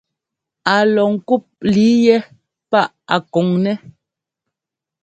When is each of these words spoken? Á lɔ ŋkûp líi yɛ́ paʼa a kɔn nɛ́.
Á 0.73 0.75
lɔ 0.93 1.03
ŋkûp 1.15 1.43
líi 1.73 1.95
yɛ́ 2.05 2.19
paʼa 2.71 2.89
a 3.13 3.15
kɔn 3.31 3.47
nɛ́. 3.63 3.75